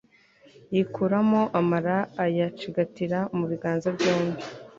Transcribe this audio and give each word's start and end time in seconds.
yikuramo 0.73 1.41
amara 1.59 1.97
ayacigatira 2.23 3.19
mu 3.37 3.45
biganza 3.51 3.87
byombi 3.97 4.41